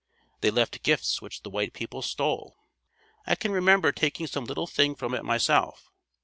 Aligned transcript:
They 0.39 0.49
left 0.49 0.81
gifts 0.81 1.21
which 1.21 1.43
the 1.43 1.51
white 1.51 1.73
people 1.73 2.01
stole. 2.01 2.57
I 3.27 3.35
can 3.35 3.51
remember 3.51 3.91
taking 3.91 4.25
some 4.25 4.45
little 4.45 4.65
thing 4.65 4.95
from 4.95 5.13
it 5.13 5.23
myself. 5.23 5.91